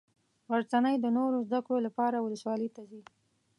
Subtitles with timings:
[0.49, 3.01] غرڅنۍ د نورو زده کړو لپاره ولسوالي ته ځي.